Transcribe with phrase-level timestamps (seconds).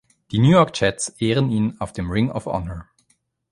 [0.31, 2.87] Die New York Jets ehren ihn auf dem Ring of Honor.